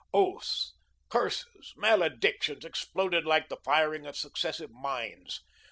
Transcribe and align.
Oaths, 0.15 0.73
curses, 1.09 1.73
maledictions 1.77 2.65
exploded 2.65 3.23
like 3.23 3.49
the 3.49 3.57
firing 3.63 4.07
of 4.07 4.17
successive 4.17 4.71
mines. 4.71 5.41